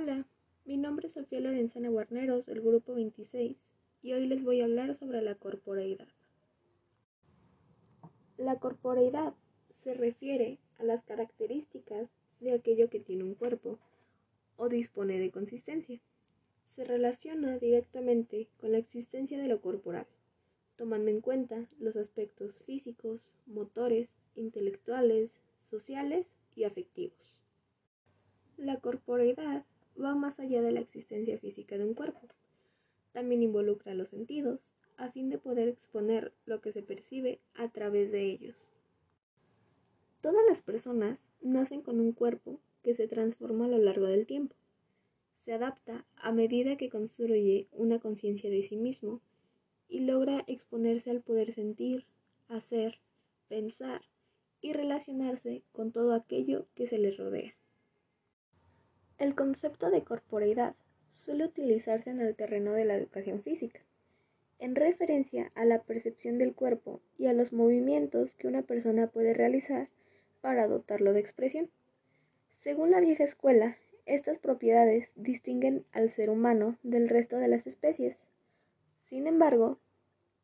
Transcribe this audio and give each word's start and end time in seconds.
Hola, 0.00 0.24
mi 0.64 0.76
nombre 0.76 1.08
es 1.08 1.14
Sofía 1.14 1.40
Lorenzana 1.40 1.88
Guarneros 1.88 2.46
del 2.46 2.60
Grupo 2.60 2.94
26 2.94 3.56
y 4.00 4.12
hoy 4.12 4.28
les 4.28 4.44
voy 4.44 4.60
a 4.60 4.64
hablar 4.64 4.96
sobre 4.96 5.20
la 5.22 5.34
corporeidad. 5.34 6.06
La 8.36 8.60
corporeidad 8.60 9.34
se 9.72 9.94
refiere 9.94 10.58
a 10.78 10.84
las 10.84 11.02
características 11.02 12.08
de 12.38 12.52
aquello 12.52 12.88
que 12.90 13.00
tiene 13.00 13.24
un 13.24 13.34
cuerpo 13.34 13.80
o 14.56 14.68
dispone 14.68 15.18
de 15.18 15.32
consistencia. 15.32 15.98
Se 16.76 16.84
relaciona 16.84 17.58
directamente 17.58 18.46
con 18.60 18.70
la 18.70 18.78
existencia 18.78 19.36
de 19.36 19.48
lo 19.48 19.60
corporal, 19.60 20.06
tomando 20.76 21.10
en 21.10 21.20
cuenta 21.20 21.66
los 21.80 21.96
aspectos 21.96 22.54
físicos, 22.64 23.20
motores, 23.46 24.08
intelectuales, 24.36 25.32
sociales 25.68 26.28
y 26.54 26.62
afectivos. 26.62 27.18
La 28.56 28.76
corporeidad 28.76 29.64
va 30.02 30.14
más 30.14 30.38
allá 30.38 30.62
de 30.62 30.72
la 30.72 30.80
existencia 30.80 31.38
física 31.38 31.76
de 31.78 31.84
un 31.84 31.94
cuerpo. 31.94 32.20
También 33.12 33.42
involucra 33.42 33.94
los 33.94 34.08
sentidos, 34.08 34.60
a 34.96 35.10
fin 35.10 35.30
de 35.30 35.38
poder 35.38 35.68
exponer 35.68 36.32
lo 36.44 36.60
que 36.60 36.72
se 36.72 36.82
percibe 36.82 37.40
a 37.54 37.68
través 37.68 38.10
de 38.10 38.24
ellos. 38.24 38.56
Todas 40.20 40.42
las 40.48 40.60
personas 40.60 41.18
nacen 41.40 41.82
con 41.82 42.00
un 42.00 42.12
cuerpo 42.12 42.60
que 42.82 42.94
se 42.94 43.06
transforma 43.06 43.66
a 43.66 43.68
lo 43.68 43.78
largo 43.78 44.06
del 44.06 44.26
tiempo. 44.26 44.56
Se 45.44 45.52
adapta 45.52 46.04
a 46.16 46.32
medida 46.32 46.76
que 46.76 46.90
construye 46.90 47.68
una 47.72 48.00
conciencia 48.00 48.50
de 48.50 48.66
sí 48.68 48.76
mismo 48.76 49.20
y 49.88 50.00
logra 50.00 50.44
exponerse 50.46 51.10
al 51.10 51.22
poder 51.22 51.54
sentir, 51.54 52.04
hacer, 52.48 52.98
pensar 53.48 54.02
y 54.60 54.72
relacionarse 54.72 55.62
con 55.72 55.92
todo 55.92 56.12
aquello 56.12 56.66
que 56.74 56.88
se 56.88 56.98
les 56.98 57.16
rodea. 57.16 57.54
El 59.18 59.34
concepto 59.34 59.90
de 59.90 60.04
corporeidad 60.04 60.76
suele 61.12 61.46
utilizarse 61.46 62.08
en 62.10 62.20
el 62.20 62.36
terreno 62.36 62.72
de 62.72 62.84
la 62.84 62.94
educación 62.94 63.42
física, 63.42 63.80
en 64.60 64.76
referencia 64.76 65.50
a 65.56 65.64
la 65.64 65.82
percepción 65.82 66.38
del 66.38 66.54
cuerpo 66.54 67.00
y 67.18 67.26
a 67.26 67.32
los 67.32 67.52
movimientos 67.52 68.30
que 68.36 68.46
una 68.46 68.62
persona 68.62 69.08
puede 69.08 69.34
realizar 69.34 69.88
para 70.40 70.68
dotarlo 70.68 71.12
de 71.12 71.18
expresión. 71.18 71.68
Según 72.62 72.92
la 72.92 73.00
vieja 73.00 73.24
escuela, 73.24 73.76
estas 74.06 74.38
propiedades 74.38 75.10
distinguen 75.16 75.84
al 75.90 76.10
ser 76.10 76.30
humano 76.30 76.78
del 76.84 77.08
resto 77.08 77.38
de 77.38 77.48
las 77.48 77.66
especies. 77.66 78.16
Sin 79.08 79.26
embargo, 79.26 79.80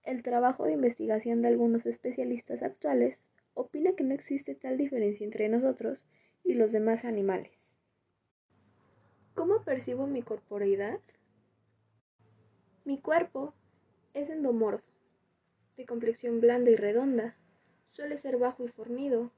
el 0.02 0.24
trabajo 0.24 0.64
de 0.64 0.72
investigación 0.72 1.42
de 1.42 1.48
algunos 1.48 1.86
especialistas 1.86 2.62
actuales 2.64 3.22
opina 3.54 3.92
que 3.92 4.02
no 4.02 4.14
existe 4.14 4.56
tal 4.56 4.76
diferencia 4.78 5.24
entre 5.24 5.48
nosotros 5.48 6.04
y 6.42 6.54
los 6.54 6.72
demás 6.72 7.04
animales. 7.04 7.63
¿Cómo 9.34 9.62
percibo 9.62 10.06
mi 10.06 10.22
corporeidad? 10.22 11.00
Mi 12.84 13.00
cuerpo 13.00 13.52
es 14.14 14.30
endomorfo, 14.30 14.86
de 15.76 15.86
complexión 15.86 16.40
blanda 16.40 16.70
y 16.70 16.76
redonda, 16.76 17.34
suele 17.92 18.18
ser 18.18 18.38
bajo 18.38 18.64
y 18.64 18.68
fornido, 18.68 19.32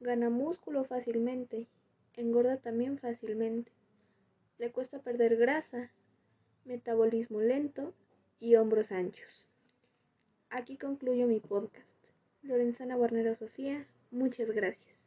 gana 0.00 0.30
músculo 0.30 0.84
fácilmente, 0.84 1.66
engorda 2.14 2.56
también 2.56 2.98
fácilmente, 2.98 3.70
le 4.58 4.72
cuesta 4.72 4.98
perder 5.00 5.36
grasa, 5.36 5.90
metabolismo 6.64 7.40
lento 7.40 7.92
y 8.40 8.56
hombros 8.56 8.90
anchos. 8.92 9.46
Aquí 10.48 10.78
concluyo 10.78 11.26
mi 11.26 11.40
podcast. 11.40 11.86
Lorenzana 12.42 12.96
Guarnero 12.96 13.36
Sofía, 13.36 13.86
muchas 14.10 14.50
gracias. 14.50 14.97